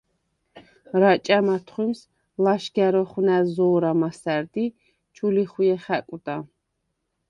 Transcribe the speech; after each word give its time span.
რაჭა̈ 1.01 1.41
მათხვმის 1.47 1.99
ლაშგა̈რ 2.43 2.95
ოხვნა̈ზო̄რა 3.01 3.91
მასა̈რდ 4.01 4.53
ი 4.63 4.65
ჩუ 5.15 5.27
ლიხვიე 5.35 5.77
ხა̈კვდა. 5.83 6.35